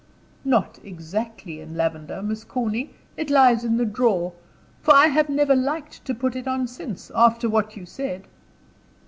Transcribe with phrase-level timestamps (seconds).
[0.43, 2.95] "Not exactly in lavender, Miss Corny.
[3.17, 4.33] It lies in the drawer;
[4.81, 8.23] for I have never liked to put it on since, after what you said."